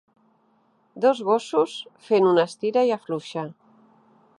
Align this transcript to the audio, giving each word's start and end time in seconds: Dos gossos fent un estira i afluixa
Dos 1.05 1.21
gossos 1.29 1.77
fent 2.09 2.29
un 2.33 2.43
estira 2.49 2.89
i 2.91 2.95
afluixa 2.97 3.47